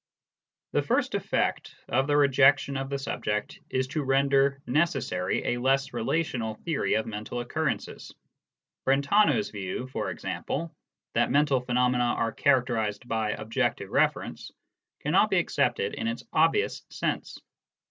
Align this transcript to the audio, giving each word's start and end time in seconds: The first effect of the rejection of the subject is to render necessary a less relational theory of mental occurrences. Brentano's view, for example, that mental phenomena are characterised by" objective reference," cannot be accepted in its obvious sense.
The 0.71 0.81
first 0.81 1.13
effect 1.13 1.75
of 1.87 2.07
the 2.07 2.17
rejection 2.17 2.75
of 2.75 2.89
the 2.89 2.97
subject 2.97 3.59
is 3.69 3.87
to 3.89 4.01
render 4.03 4.59
necessary 4.65 5.45
a 5.53 5.59
less 5.59 5.93
relational 5.93 6.55
theory 6.55 6.95
of 6.95 7.05
mental 7.05 7.39
occurrences. 7.39 8.11
Brentano's 8.83 9.51
view, 9.51 9.85
for 9.85 10.09
example, 10.09 10.75
that 11.13 11.29
mental 11.29 11.61
phenomena 11.61 12.15
are 12.17 12.31
characterised 12.31 13.07
by" 13.07 13.29
objective 13.33 13.91
reference," 13.91 14.51
cannot 15.01 15.29
be 15.29 15.37
accepted 15.37 15.93
in 15.93 16.07
its 16.07 16.23
obvious 16.33 16.81
sense. 16.89 17.39